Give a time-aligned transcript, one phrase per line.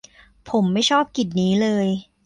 [0.49, 1.87] ผมไม่ชอบกลิ่นนี้เลย